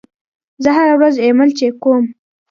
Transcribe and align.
زه 0.63 0.69
هره 0.77 0.93
ورځ 0.99 1.15
ایمیل 1.25 1.51
چک 1.59 1.73
کوم. 1.83 2.03